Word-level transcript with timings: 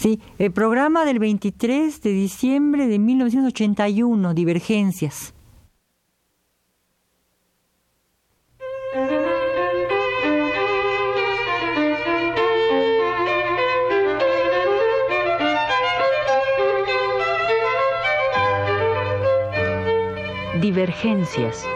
Sí, 0.00 0.18
el 0.38 0.50
programa 0.50 1.04
del 1.04 1.18
23 1.18 2.00
de 2.00 2.10
diciembre 2.12 2.86
de 2.86 2.98
1981, 2.98 4.32
Divergencias. 4.32 5.34
Divergencias. 20.62 21.66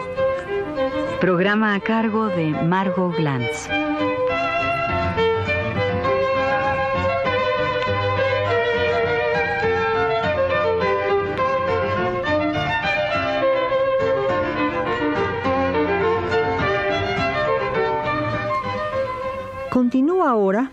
Programa 1.21 1.75
a 1.75 1.79
cargo 1.79 2.29
de 2.29 2.47
Margot 2.63 3.15
Glantz. 3.15 3.84
Continúo 19.75 20.23
ahora 20.23 20.71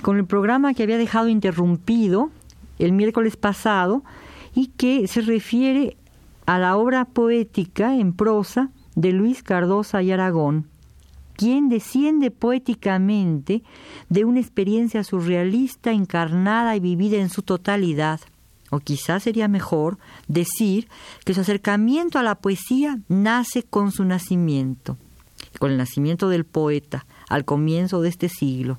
con 0.00 0.16
el 0.16 0.24
programa 0.24 0.72
que 0.72 0.82
había 0.82 0.96
dejado 0.96 1.28
interrumpido 1.28 2.30
el 2.78 2.92
miércoles 2.92 3.36
pasado 3.36 4.02
y 4.54 4.68
que 4.68 5.06
se 5.06 5.20
refiere 5.20 5.98
a 6.46 6.58
la 6.58 6.78
obra 6.78 7.04
poética 7.04 7.94
en 7.94 8.14
prosa 8.14 8.70
de 8.94 9.12
Luis 9.12 9.42
Cardosa 9.42 10.02
y 10.02 10.12
Aragón, 10.12 10.66
quien 11.36 11.68
desciende 11.68 12.30
poéticamente 12.30 13.62
de 14.08 14.24
una 14.24 14.40
experiencia 14.40 15.04
surrealista 15.04 15.92
encarnada 15.92 16.74
y 16.74 16.80
vivida 16.80 17.18
en 17.18 17.28
su 17.28 17.42
totalidad, 17.42 18.18
o 18.70 18.78
quizás 18.78 19.24
sería 19.24 19.48
mejor 19.48 19.98
decir 20.26 20.88
que 21.26 21.34
su 21.34 21.42
acercamiento 21.42 22.18
a 22.18 22.22
la 22.22 22.36
poesía 22.36 22.98
nace 23.08 23.62
con 23.62 23.92
su 23.92 24.06
nacimiento, 24.06 24.96
con 25.58 25.70
el 25.70 25.76
nacimiento 25.76 26.30
del 26.30 26.46
poeta, 26.46 27.04
al 27.28 27.44
comienzo 27.44 28.00
de 28.00 28.08
este 28.08 28.28
siglo. 28.28 28.78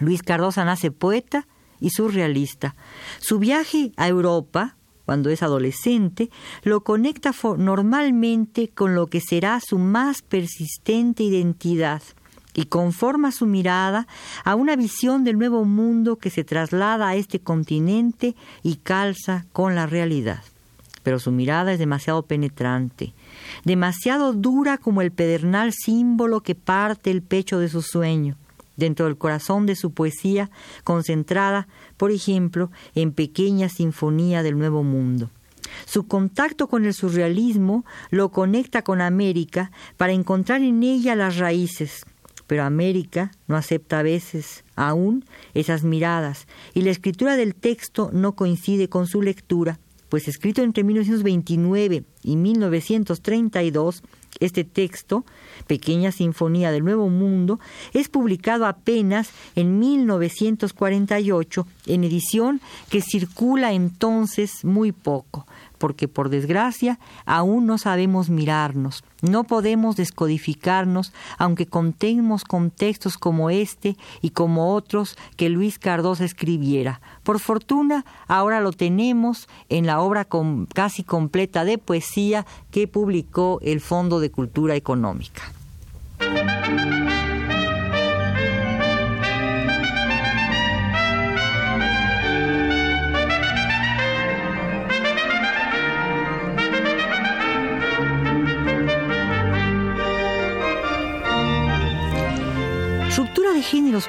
Luis 0.00 0.22
Cardosa 0.22 0.64
nace 0.64 0.90
poeta 0.90 1.46
y 1.80 1.90
surrealista. 1.90 2.74
Su 3.18 3.38
viaje 3.38 3.92
a 3.96 4.08
Europa, 4.08 4.76
cuando 5.04 5.30
es 5.30 5.42
adolescente, 5.42 6.30
lo 6.62 6.82
conecta 6.82 7.32
normalmente 7.58 8.68
con 8.68 8.94
lo 8.94 9.08
que 9.08 9.20
será 9.20 9.60
su 9.60 9.78
más 9.78 10.22
persistente 10.22 11.24
identidad 11.24 12.02
y 12.54 12.66
conforma 12.66 13.32
su 13.32 13.46
mirada 13.46 14.06
a 14.44 14.54
una 14.54 14.76
visión 14.76 15.24
del 15.24 15.38
nuevo 15.38 15.64
mundo 15.64 16.16
que 16.16 16.30
se 16.30 16.44
traslada 16.44 17.08
a 17.08 17.16
este 17.16 17.40
continente 17.40 18.36
y 18.62 18.76
calza 18.76 19.46
con 19.52 19.74
la 19.74 19.86
realidad. 19.86 20.42
Pero 21.02 21.18
su 21.18 21.32
mirada 21.32 21.72
es 21.72 21.78
demasiado 21.78 22.22
penetrante, 22.22 23.12
demasiado 23.64 24.32
dura 24.32 24.78
como 24.78 25.02
el 25.02 25.12
pedernal 25.12 25.72
símbolo 25.72 26.40
que 26.40 26.54
parte 26.54 27.10
el 27.10 27.22
pecho 27.22 27.58
de 27.58 27.68
su 27.68 27.82
sueño, 27.82 28.36
dentro 28.76 29.06
del 29.06 29.18
corazón 29.18 29.66
de 29.66 29.76
su 29.76 29.92
poesía, 29.92 30.50
concentrada, 30.84 31.68
por 31.96 32.10
ejemplo, 32.10 32.70
en 32.94 33.12
pequeña 33.12 33.68
sinfonía 33.68 34.42
del 34.42 34.58
Nuevo 34.58 34.82
Mundo. 34.82 35.30
Su 35.86 36.06
contacto 36.06 36.68
con 36.68 36.84
el 36.84 36.94
surrealismo 36.94 37.84
lo 38.10 38.30
conecta 38.30 38.82
con 38.82 39.00
América 39.00 39.70
para 39.96 40.12
encontrar 40.12 40.62
en 40.62 40.82
ella 40.82 41.14
las 41.14 41.36
raíces, 41.36 42.04
pero 42.46 42.64
América 42.64 43.30
no 43.46 43.56
acepta 43.56 44.00
a 44.00 44.02
veces 44.02 44.64
aún 44.76 45.24
esas 45.54 45.84
miradas 45.84 46.46
y 46.74 46.82
la 46.82 46.90
escritura 46.90 47.36
del 47.36 47.54
texto 47.54 48.10
no 48.12 48.32
coincide 48.32 48.88
con 48.88 49.06
su 49.06 49.22
lectura 49.22 49.78
pues 50.12 50.28
escrito 50.28 50.60
entre 50.60 50.84
1929 50.84 52.04
y 52.22 52.36
1932, 52.36 54.02
este 54.40 54.62
texto, 54.62 55.24
Pequeña 55.66 56.12
Sinfonía 56.12 56.70
del 56.70 56.84
Nuevo 56.84 57.08
Mundo, 57.08 57.60
es 57.94 58.10
publicado 58.10 58.66
apenas 58.66 59.30
en 59.56 59.78
1948 59.78 61.66
en 61.86 62.04
edición 62.04 62.60
que 62.88 63.00
circula 63.00 63.72
entonces 63.72 64.64
muy 64.64 64.92
poco, 64.92 65.46
porque 65.78 66.06
por 66.08 66.28
desgracia 66.28 66.98
aún 67.26 67.66
no 67.66 67.78
sabemos 67.78 68.30
mirarnos, 68.30 69.02
no 69.20 69.44
podemos 69.44 69.96
descodificarnos, 69.96 71.12
aunque 71.38 71.66
contemos 71.66 72.44
contextos 72.44 73.18
como 73.18 73.50
este 73.50 73.96
y 74.20 74.30
como 74.30 74.74
otros 74.74 75.16
que 75.36 75.48
Luis 75.48 75.78
Cardosa 75.78 76.24
escribiera. 76.24 77.00
Por 77.22 77.40
fortuna, 77.40 78.04
ahora 78.28 78.60
lo 78.60 78.72
tenemos 78.72 79.48
en 79.68 79.86
la 79.86 80.00
obra 80.00 80.26
casi 80.72 81.02
completa 81.02 81.64
de 81.64 81.78
poesía 81.78 82.46
que 82.70 82.86
publicó 82.86 83.58
el 83.62 83.80
Fondo 83.80 84.20
de 84.20 84.30
Cultura 84.30 84.76
Económica. 84.76 85.52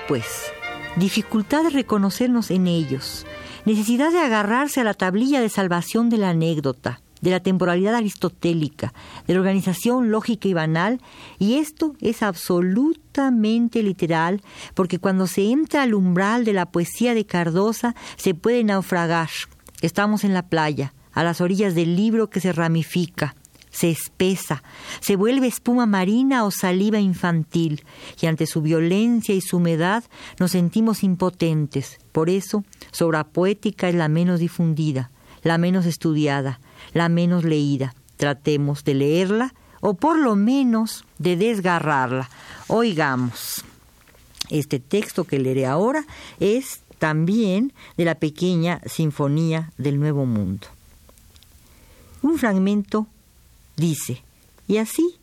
Pues. 0.07 0.53
Dificultad 0.95 1.63
de 1.63 1.69
reconocernos 1.69 2.51
en 2.51 2.67
ellos. 2.67 3.25
Necesidad 3.65 4.11
de 4.11 4.19
agarrarse 4.19 4.79
a 4.79 4.85
la 4.85 4.93
tablilla 4.93 5.41
de 5.41 5.49
salvación 5.49 6.09
de 6.09 6.17
la 6.17 6.29
anécdota, 6.29 7.01
de 7.19 7.31
la 7.31 7.41
temporalidad 7.41 7.95
aristotélica, 7.95 8.93
de 9.27 9.33
la 9.33 9.41
organización 9.41 10.09
lógica 10.09 10.47
y 10.47 10.53
banal, 10.53 11.01
y 11.37 11.55
esto 11.55 11.95
es 11.99 12.23
absolutamente 12.23 13.83
literal, 13.83 14.41
porque 14.73 14.99
cuando 14.99 15.27
se 15.27 15.51
entra 15.51 15.83
al 15.83 15.93
umbral 15.93 16.45
de 16.45 16.53
la 16.53 16.67
poesía 16.67 17.13
de 17.13 17.25
Cardosa 17.25 17.93
se 18.15 18.33
puede 18.33 18.63
naufragar. 18.63 19.29
Estamos 19.81 20.23
en 20.23 20.33
la 20.33 20.47
playa, 20.47 20.93
a 21.11 21.25
las 21.25 21.41
orillas 21.41 21.75
del 21.75 21.97
libro 21.97 22.29
que 22.29 22.39
se 22.39 22.53
ramifica 22.53 23.35
se 23.73 23.89
espesa, 23.89 24.63
se 25.01 25.15
vuelve 25.17 25.47
espuma 25.47 25.85
marina 25.85 26.45
o 26.45 26.51
saliva 26.51 26.99
infantil, 26.99 27.83
y 28.21 28.27
ante 28.27 28.45
su 28.45 28.61
violencia 28.61 29.35
y 29.35 29.41
su 29.41 29.57
humedad 29.57 30.03
nos 30.39 30.51
sentimos 30.51 31.03
impotentes. 31.03 31.97
Por 32.11 32.29
eso, 32.29 32.63
su 32.91 33.05
obra 33.05 33.25
poética 33.25 33.89
es 33.89 33.95
la 33.95 34.07
menos 34.07 34.39
difundida, 34.39 35.09
la 35.41 35.57
menos 35.57 35.85
estudiada, 35.85 36.59
la 36.93 37.09
menos 37.09 37.43
leída. 37.43 37.95
Tratemos 38.15 38.83
de 38.83 38.93
leerla 38.93 39.53
o 39.81 39.95
por 39.95 40.19
lo 40.19 40.35
menos 40.35 41.03
de 41.17 41.35
desgarrarla. 41.35 42.29
Oigamos. 42.67 43.65
Este 44.49 44.79
texto 44.79 45.23
que 45.23 45.39
leeré 45.39 45.65
ahora 45.65 46.05
es 46.39 46.81
también 46.99 47.73
de 47.97 48.05
la 48.05 48.15
pequeña 48.15 48.81
Sinfonía 48.85 49.71
del 49.77 49.99
Nuevo 49.99 50.27
Mundo. 50.27 50.67
Un 52.21 52.37
fragmento 52.37 53.07
dice, 53.75 54.23
y 54.67 54.77
así, 54.77 55.19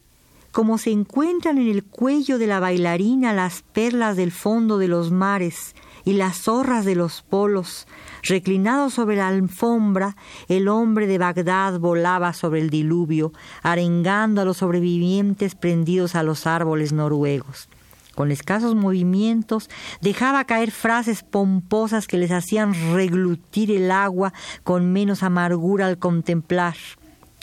como 0.52 0.78
se 0.78 0.90
encuentran 0.90 1.58
en 1.58 1.68
el 1.68 1.84
cuello 1.84 2.38
de 2.38 2.48
la 2.48 2.58
bailarina 2.58 3.32
las 3.32 3.62
perlas 3.62 4.16
del 4.16 4.32
fondo 4.32 4.78
de 4.78 4.88
los 4.88 5.12
mares 5.12 5.76
y 6.04 6.14
las 6.14 6.38
zorras 6.38 6.84
de 6.84 6.96
los 6.96 7.22
polos, 7.22 7.86
reclinado 8.22 8.90
sobre 8.90 9.16
la 9.16 9.28
alfombra, 9.28 10.16
el 10.48 10.66
hombre 10.68 11.06
de 11.06 11.18
Bagdad 11.18 11.78
volaba 11.78 12.32
sobre 12.32 12.60
el 12.60 12.70
diluvio, 12.70 13.32
arengando 13.62 14.40
a 14.40 14.44
los 14.44 14.56
sobrevivientes 14.56 15.54
prendidos 15.54 16.16
a 16.16 16.22
los 16.22 16.46
árboles 16.46 16.92
noruegos. 16.92 17.68
Con 18.16 18.32
escasos 18.32 18.74
movimientos 18.74 19.70
dejaba 20.00 20.44
caer 20.44 20.72
frases 20.72 21.22
pomposas 21.22 22.08
que 22.08 22.18
les 22.18 22.32
hacían 22.32 22.74
reglutir 22.92 23.70
el 23.70 23.90
agua 23.90 24.32
con 24.64 24.92
menos 24.92 25.22
amargura 25.22 25.86
al 25.86 25.98
contemplar 25.98 26.74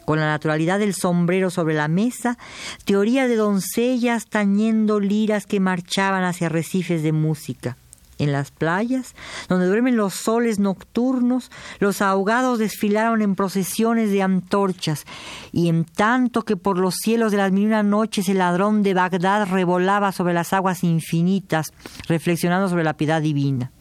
con 0.08 0.22
la 0.22 0.28
naturalidad 0.28 0.80
del 0.80 0.94
sombrero 0.94 1.50
sobre 1.50 1.76
la 1.76 1.90
mesa, 1.90 2.38
teoría 2.86 3.28
de 3.28 3.36
doncellas 3.36 4.28
tañendo 4.28 5.02
liras 5.02 5.46
que 5.46 5.60
marchaban 5.60 6.24
hacia 6.24 6.48
arrecifes 6.48 7.04
de 7.04 7.12
música. 7.12 7.76
En 8.18 8.32
las 8.32 8.52
playas, 8.52 9.16
donde 9.50 9.66
duermen 9.66 9.98
los 9.98 10.14
soles 10.14 10.60
nocturnos, 10.60 11.52
los 11.80 12.02
ahogados 12.02 12.58
desfilaron 12.58 13.22
en 13.22 13.36
procesiones 13.36 14.10
de 14.10 14.22
antorchas, 14.22 15.04
y 15.52 15.68
en 15.68 15.84
tanto 15.84 16.44
que 16.44 16.56
por 16.56 16.78
los 16.78 16.96
cielos 16.96 17.34
de 17.34 17.40
las 17.40 17.52
mil 17.52 17.70
noches 17.90 18.30
el 18.30 18.38
ladrón 18.38 18.84
de 18.84 18.94
Bagdad 18.94 19.50
revolaba 19.50 20.14
sobre 20.14 20.34
las 20.34 20.54
aguas 20.54 20.86
infinitas, 20.86 21.74
reflexionando 22.08 22.70
sobre 22.70 22.86
la 22.86 22.96
piedad 22.96 23.22
divina. 23.22 23.74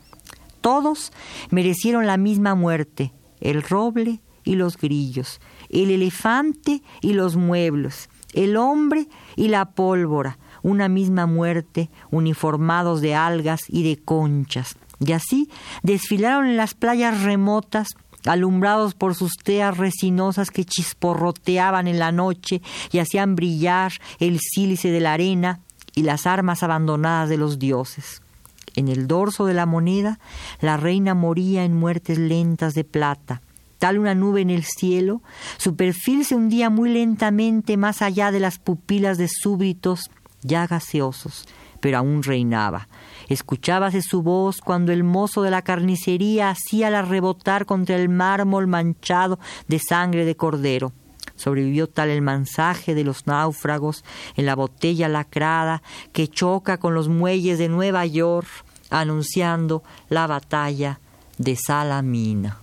Todos 0.60 1.12
merecieron 1.50 2.04
la 2.04 2.16
misma 2.16 2.56
muerte, 2.56 3.12
el 3.40 3.62
roble 3.62 4.22
y 4.42 4.56
los 4.56 4.76
grillos, 4.76 5.40
el 5.70 5.90
elefante 5.90 6.82
y 7.00 7.12
los 7.12 7.36
muebles, 7.36 8.08
el 8.32 8.56
hombre 8.56 9.08
y 9.36 9.48
la 9.48 9.70
pólvora, 9.70 10.38
una 10.62 10.88
misma 10.88 11.26
muerte, 11.26 11.90
uniformados 12.10 13.00
de 13.00 13.14
algas 13.14 13.62
y 13.68 13.82
de 13.82 13.96
conchas. 13.96 14.76
Y 14.98 15.12
así 15.12 15.50
desfilaron 15.82 16.46
en 16.46 16.56
las 16.56 16.74
playas 16.74 17.22
remotas, 17.22 17.88
alumbrados 18.24 18.94
por 18.94 19.14
sus 19.14 19.34
teas 19.34 19.76
resinosas 19.76 20.50
que 20.50 20.64
chisporroteaban 20.64 21.86
en 21.86 21.98
la 21.98 22.12
noche 22.12 22.62
y 22.90 22.98
hacían 22.98 23.36
brillar 23.36 23.92
el 24.18 24.40
sílice 24.40 24.90
de 24.90 25.00
la 25.00 25.12
arena 25.12 25.60
y 25.94 26.02
las 26.02 26.26
armas 26.26 26.62
abandonadas 26.62 27.28
de 27.28 27.36
los 27.36 27.58
dioses. 27.58 28.22
En 28.74 28.88
el 28.88 29.06
dorso 29.06 29.46
de 29.46 29.54
la 29.54 29.64
moneda, 29.64 30.18
la 30.60 30.76
reina 30.76 31.14
moría 31.14 31.64
en 31.64 31.74
muertes 31.74 32.18
lentas 32.18 32.74
de 32.74 32.84
plata. 32.84 33.40
Tal 33.78 33.98
una 33.98 34.14
nube 34.14 34.40
en 34.40 34.50
el 34.50 34.64
cielo, 34.64 35.22
su 35.58 35.76
perfil 35.76 36.24
se 36.24 36.34
hundía 36.34 36.70
muy 36.70 36.90
lentamente 36.90 37.76
más 37.76 38.02
allá 38.02 38.30
de 38.30 38.40
las 38.40 38.58
pupilas 38.58 39.18
de 39.18 39.28
súbditos 39.28 40.10
ya 40.42 40.66
gaseosos, 40.66 41.46
pero 41.80 41.98
aún 41.98 42.22
reinaba. 42.22 42.88
Escuchábase 43.28 44.02
su 44.02 44.22
voz 44.22 44.60
cuando 44.60 44.92
el 44.92 45.04
mozo 45.04 45.42
de 45.42 45.50
la 45.50 45.62
carnicería 45.62 46.50
hacíala 46.50 47.02
rebotar 47.02 47.66
contra 47.66 47.96
el 47.96 48.08
mármol 48.08 48.66
manchado 48.66 49.38
de 49.68 49.78
sangre 49.78 50.24
de 50.24 50.36
cordero. 50.36 50.92
Sobrevivió 51.34 51.86
tal 51.86 52.08
el 52.08 52.22
mensaje 52.22 52.94
de 52.94 53.04
los 53.04 53.26
náufragos 53.26 54.04
en 54.36 54.46
la 54.46 54.54
botella 54.54 55.08
lacrada 55.08 55.82
que 56.12 56.28
choca 56.28 56.78
con 56.78 56.94
los 56.94 57.08
muelles 57.08 57.58
de 57.58 57.68
Nueva 57.68 58.06
York 58.06 58.48
anunciando 58.88 59.82
la 60.08 60.26
batalla 60.26 61.00
de 61.36 61.56
Salamina. 61.56 62.60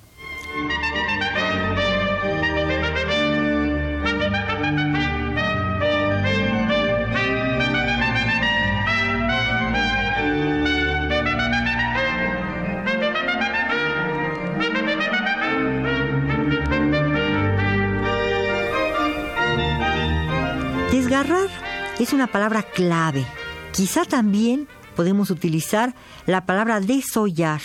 Desgarrar 20.93 21.49
es 21.97 22.13
una 22.13 22.27
palabra 22.27 22.61
clave. 22.61 23.25
Quizá 23.71 24.05
también 24.05 24.67
podemos 24.95 25.31
utilizar 25.31 25.95
la 26.27 26.45
palabra 26.45 26.81
desollar, 26.81 27.61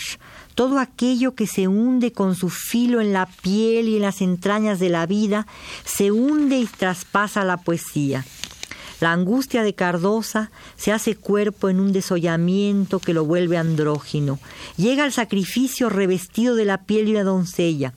todo 0.55 0.79
aquello 0.79 1.35
que 1.35 1.45
se 1.45 1.67
hunde 1.67 2.11
con 2.11 2.33
su 2.33 2.49
filo 2.49 3.01
en 3.01 3.13
la 3.13 3.27
piel 3.27 3.87
y 3.87 3.97
en 3.97 4.01
las 4.01 4.21
entrañas 4.21 4.79
de 4.79 4.89
la 4.89 5.05
vida, 5.05 5.45
se 5.85 6.09
hunde 6.09 6.57
y 6.57 6.65
traspasa 6.65 7.43
la 7.43 7.57
poesía. 7.57 8.25
La 8.99 9.13
angustia 9.13 9.63
de 9.63 9.73
Cardosa 9.73 10.51
se 10.75 10.91
hace 10.91 11.15
cuerpo 11.15 11.69
en 11.69 11.79
un 11.79 11.93
desollamiento 11.93 12.99
que 12.99 13.13
lo 13.13 13.25
vuelve 13.25 13.57
andrógino. 13.57 14.39
Llega 14.75 15.05
al 15.05 15.13
sacrificio 15.13 15.89
revestido 15.89 16.55
de 16.55 16.65
la 16.65 16.83
piel 16.83 17.05
de 17.05 17.11
una 17.11 17.23
doncella. 17.23 17.93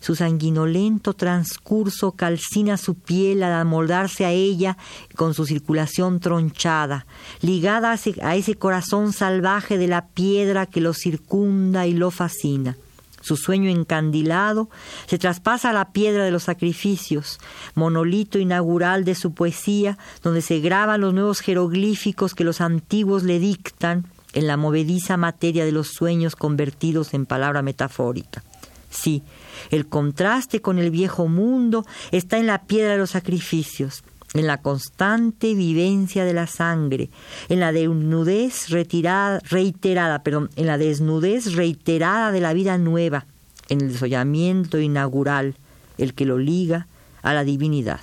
Su 0.00 0.14
sanguinolento 0.14 1.14
transcurso 1.14 2.12
calcina 2.12 2.76
su 2.76 2.94
piel 2.94 3.42
al 3.42 3.52
amoldarse 3.52 4.24
a 4.24 4.30
ella 4.30 4.76
con 5.16 5.34
su 5.34 5.46
circulación 5.46 6.20
tronchada, 6.20 7.06
ligada 7.40 7.96
a 8.22 8.36
ese, 8.36 8.54
corazón 8.54 9.12
salvaje 9.12 9.76
de 9.76 9.88
la 9.88 10.06
piedra 10.06 10.66
que 10.66 10.80
lo 10.80 10.94
circunda 10.94 11.86
y 11.86 11.92
lo 11.92 12.10
fascina. 12.10 12.76
Su 13.24 13.38
sueño 13.38 13.70
encandilado 13.70 14.68
se 15.06 15.16
traspasa 15.16 15.70
a 15.70 15.72
la 15.72 15.92
piedra 15.92 16.24
de 16.24 16.30
los 16.30 16.42
sacrificios, 16.42 17.38
monolito 17.74 18.38
inaugural 18.38 19.06
de 19.06 19.14
su 19.14 19.32
poesía, 19.32 19.96
donde 20.22 20.42
se 20.42 20.60
graban 20.60 21.00
los 21.00 21.14
nuevos 21.14 21.40
jeroglíficos 21.40 22.34
que 22.34 22.44
los 22.44 22.60
antiguos 22.60 23.22
le 23.22 23.38
dictan 23.38 24.06
en 24.34 24.46
la 24.46 24.58
movediza 24.58 25.16
materia 25.16 25.64
de 25.64 25.72
los 25.72 25.88
sueños 25.88 26.36
convertidos 26.36 27.14
en 27.14 27.24
palabra 27.24 27.62
metafórica. 27.62 28.44
Sí, 28.90 29.22
el 29.70 29.86
contraste 29.86 30.60
con 30.60 30.78
el 30.78 30.90
viejo 30.90 31.26
mundo 31.26 31.86
está 32.12 32.36
en 32.36 32.46
la 32.46 32.64
piedra 32.64 32.92
de 32.92 32.98
los 32.98 33.10
sacrificios, 33.12 34.04
en 34.34 34.48
la 34.48 34.58
constante 34.58 35.54
vivencia 35.54 36.24
de 36.24 36.34
la 36.34 36.48
sangre, 36.48 37.08
en 37.48 37.60
la 37.60 37.72
desnudez 37.72 38.68
retirada, 38.68 39.40
reiterada, 39.48 40.22
perdón, 40.22 40.50
en 40.56 40.66
la 40.66 40.76
desnudez 40.76 41.54
reiterada 41.54 42.32
de 42.32 42.40
la 42.40 42.52
vida 42.52 42.76
nueva, 42.76 43.26
en 43.68 43.80
el 43.80 43.92
desollamiento 43.92 44.80
inaugural, 44.80 45.54
el 45.98 46.14
que 46.14 46.26
lo 46.26 46.38
liga 46.38 46.88
a 47.22 47.32
la 47.32 47.44
divinidad. 47.44 48.00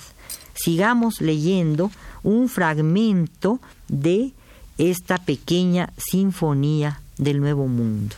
Sigamos 0.54 1.20
leyendo 1.20 1.90
un 2.22 2.48
fragmento 2.48 3.60
de 3.88 4.32
esta 4.78 5.18
pequeña 5.18 5.92
sinfonía 5.98 7.00
del 7.18 7.40
nuevo 7.40 7.68
mundo. 7.68 8.16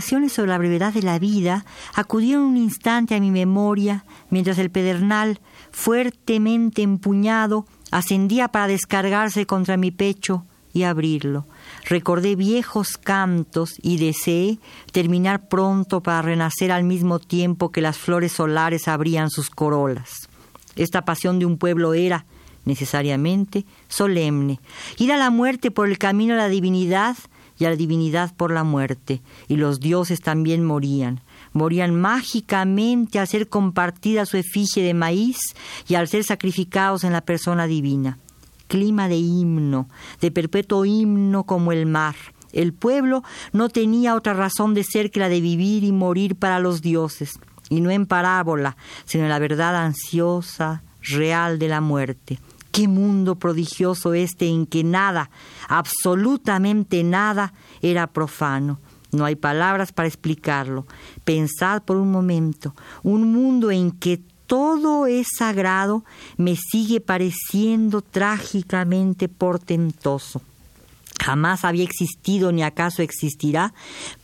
Sobre 0.00 0.48
la 0.48 0.58
brevedad 0.58 0.92
de 0.92 1.02
la 1.02 1.18
vida 1.18 1.64
acudieron 1.94 2.44
un 2.44 2.56
instante 2.56 3.14
a 3.14 3.20
mi 3.20 3.30
memoria 3.30 4.04
mientras 4.30 4.58
el 4.58 4.70
pedernal, 4.70 5.40
fuertemente 5.70 6.82
empuñado, 6.82 7.66
ascendía 7.90 8.48
para 8.48 8.68
descargarse 8.68 9.46
contra 9.46 9.76
mi 9.76 9.90
pecho 9.90 10.44
y 10.72 10.84
abrirlo. 10.84 11.46
Recordé 11.84 12.36
viejos 12.36 12.96
cantos 12.96 13.74
y 13.82 13.98
deseé 13.98 14.58
terminar 14.90 15.48
pronto 15.48 16.02
para 16.02 16.22
renacer 16.22 16.72
al 16.72 16.84
mismo 16.84 17.18
tiempo 17.18 17.70
que 17.70 17.82
las 17.82 17.98
flores 17.98 18.32
solares 18.32 18.88
abrían 18.88 19.30
sus 19.30 19.50
corolas. 19.50 20.28
Esta 20.76 21.04
pasión 21.04 21.38
de 21.38 21.46
un 21.46 21.58
pueblo 21.58 21.92
era, 21.92 22.24
necesariamente, 22.64 23.66
solemne. 23.88 24.60
Ir 24.96 25.12
a 25.12 25.18
la 25.18 25.30
muerte 25.30 25.70
por 25.70 25.88
el 25.88 25.98
camino 25.98 26.34
a 26.34 26.38
la 26.38 26.48
divinidad 26.48 27.16
y 27.58 27.64
a 27.64 27.70
la 27.70 27.76
divinidad 27.76 28.34
por 28.34 28.52
la 28.52 28.64
muerte, 28.64 29.22
y 29.48 29.56
los 29.56 29.80
dioses 29.80 30.20
también 30.20 30.64
morían. 30.64 31.20
Morían 31.52 31.94
mágicamente 31.94 33.18
al 33.18 33.28
ser 33.28 33.48
compartida 33.48 34.26
su 34.26 34.36
efigie 34.36 34.82
de 34.82 34.94
maíz 34.94 35.38
y 35.88 35.94
al 35.94 36.08
ser 36.08 36.24
sacrificados 36.24 37.04
en 37.04 37.12
la 37.12 37.20
persona 37.20 37.66
divina. 37.66 38.18
Clima 38.68 39.08
de 39.08 39.16
himno, 39.16 39.88
de 40.20 40.30
perpetuo 40.30 40.84
himno 40.84 41.44
como 41.44 41.72
el 41.72 41.86
mar. 41.86 42.16
El 42.52 42.72
pueblo 42.72 43.22
no 43.52 43.68
tenía 43.68 44.14
otra 44.14 44.34
razón 44.34 44.74
de 44.74 44.84
ser 44.84 45.10
que 45.10 45.20
la 45.20 45.28
de 45.28 45.40
vivir 45.40 45.84
y 45.84 45.92
morir 45.92 46.36
para 46.36 46.58
los 46.58 46.82
dioses, 46.82 47.38
y 47.68 47.80
no 47.80 47.90
en 47.90 48.06
parábola, 48.06 48.76
sino 49.04 49.24
en 49.24 49.30
la 49.30 49.38
verdad 49.38 49.76
ansiosa, 49.76 50.82
real 51.02 51.58
de 51.58 51.68
la 51.68 51.80
muerte. 51.80 52.38
Qué 52.72 52.88
mundo 52.88 53.38
prodigioso 53.38 54.14
este 54.14 54.48
en 54.48 54.66
que 54.66 54.82
nada, 54.82 55.30
absolutamente 55.68 57.04
nada, 57.04 57.52
era 57.82 58.06
profano. 58.06 58.80
No 59.12 59.26
hay 59.26 59.36
palabras 59.36 59.92
para 59.92 60.08
explicarlo. 60.08 60.86
Pensad 61.24 61.82
por 61.82 61.98
un 61.98 62.10
momento, 62.10 62.74
un 63.02 63.30
mundo 63.30 63.70
en 63.70 63.92
que 63.92 64.22
todo 64.46 65.06
es 65.06 65.28
sagrado 65.36 66.04
me 66.36 66.56
sigue 66.56 67.00
pareciendo 67.00 68.00
trágicamente 68.00 69.28
portentoso. 69.28 70.42
Jamás 71.22 71.64
había 71.64 71.84
existido 71.84 72.50
ni 72.50 72.64
acaso 72.64 73.00
existirá 73.00 73.74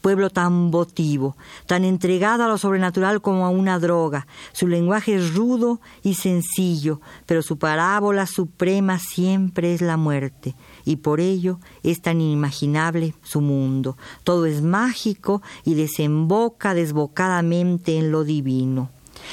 pueblo 0.00 0.30
tan 0.30 0.72
votivo, 0.72 1.36
tan 1.66 1.84
entregado 1.84 2.42
a 2.42 2.48
lo 2.48 2.58
sobrenatural 2.58 3.20
como 3.20 3.46
a 3.46 3.50
una 3.50 3.78
droga. 3.78 4.26
Su 4.52 4.66
lenguaje 4.66 5.14
es 5.14 5.32
rudo 5.32 5.80
y 6.02 6.14
sencillo, 6.14 7.00
pero 7.24 7.42
su 7.42 7.56
parábola 7.56 8.26
suprema 8.26 8.98
siempre 8.98 9.74
es 9.74 9.80
la 9.80 9.96
muerte, 9.96 10.56
y 10.84 10.96
por 10.96 11.20
ello 11.20 11.60
es 11.84 12.02
tan 12.02 12.20
inimaginable 12.20 13.14
su 13.22 13.42
mundo. 13.42 13.96
Todo 14.24 14.46
es 14.46 14.60
mágico 14.60 15.40
y 15.64 15.74
desemboca 15.74 16.74
desbocadamente 16.74 17.96
en 17.96 18.10
lo 18.10 18.24
divino. 18.24 18.90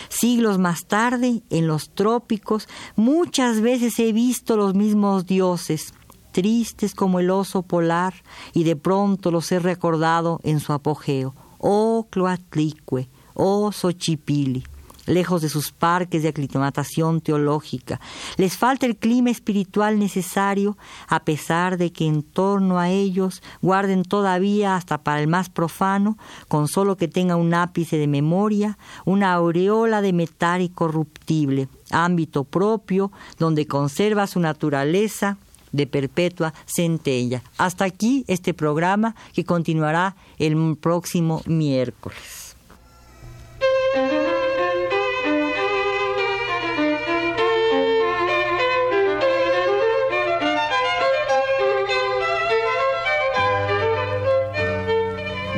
Siglos 0.10 0.60
más 0.60 0.86
tarde, 0.86 1.41
en 1.50 1.65
los 1.65 1.89
trópicos, 1.89 2.67
muchas 2.95 3.62
veces 3.62 3.98
he 3.98 4.13
visto 4.13 4.55
los 4.55 4.75
mismos 4.75 5.25
dioses, 5.25 5.94
tristes 6.35 6.93
como 6.93 7.21
el 7.21 7.29
oso 7.29 7.61
polar, 7.61 8.13
y 8.53 8.65
de 8.65 8.75
pronto 8.75 9.31
los 9.31 9.49
he 9.53 9.59
recordado 9.59 10.41
en 10.43 10.59
su 10.59 10.73
apogeo. 10.73 11.33
Oh 11.59 12.07
Cloatlicue, 12.09 13.07
oh 13.35 13.71
Xochipili, 13.71 14.65
lejos 15.05 15.41
de 15.41 15.47
sus 15.47 15.71
parques 15.71 16.23
de 16.23 16.27
aclimatación 16.27 17.21
teológica. 17.21 18.01
Les 18.35 18.57
falta 18.57 18.85
el 18.85 18.97
clima 18.97 19.29
espiritual 19.29 19.97
necesario, 19.97 20.77
a 21.07 21.21
pesar 21.23 21.77
de 21.77 21.93
que 21.93 22.05
en 22.05 22.21
torno 22.21 22.79
a 22.79 22.89
ellos 22.89 23.41
guarden 23.61 24.03
todavía, 24.03 24.75
hasta 24.75 24.97
para 24.97 25.21
el 25.21 25.29
más 25.29 25.47
profano, 25.49 26.17
con 26.49 26.67
solo 26.67 26.97
que 26.97 27.07
tenga 27.07 27.37
un 27.37 27.53
ápice 27.53 27.97
de 27.97 28.07
memoria, 28.07 28.77
una 29.05 29.31
aureola 29.31 30.01
de 30.01 30.11
metal 30.11 30.61
incorruptible, 30.61 31.69
ámbito 31.91 32.43
propio, 32.43 33.13
donde 33.39 33.67
conserva 33.67 34.27
su 34.27 34.41
naturaleza 34.41 35.37
de 35.75 35.88
Perpetua 35.88 36.53
Centella. 36.65 37.44
Hasta 37.58 37.86
aquí 37.86 38.24
este 38.27 38.53
programa 38.53 39.15
que 39.34 39.44
continuará 39.44 40.15
el 40.38 40.77
próximo 40.77 41.41
miércoles. 41.46 42.46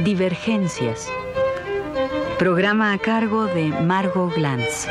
Divergencias. 0.04 1.10
Programa 2.40 2.94
a 2.94 2.98
cargo 2.98 3.48
de 3.48 3.68
Margot 3.70 4.34
Glantz. 4.34 4.88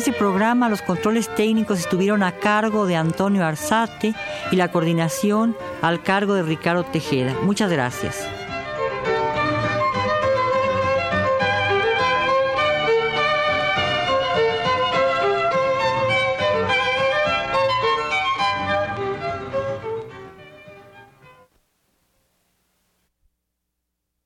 Este 0.00 0.12
programa 0.14 0.70
los 0.70 0.80
controles 0.80 1.28
técnicos 1.34 1.78
estuvieron 1.78 2.22
a 2.22 2.32
cargo 2.32 2.86
de 2.86 2.96
Antonio 2.96 3.44
Arzate 3.44 4.14
y 4.50 4.56
la 4.56 4.72
coordinación 4.72 5.54
al 5.82 6.02
cargo 6.02 6.32
de 6.32 6.42
Ricardo 6.42 6.84
Tejeda. 6.84 7.36
Muchas 7.42 7.70
gracias. 7.70 8.39